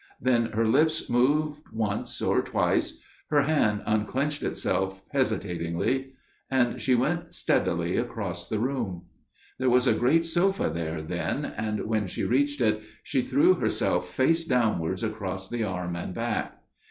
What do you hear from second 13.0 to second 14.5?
she threw herself face